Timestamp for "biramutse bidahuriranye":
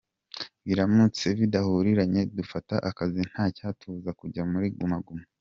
0.65-2.21